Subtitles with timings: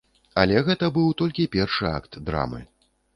[0.43, 2.63] Але гэта быў толькі першы акт драмы.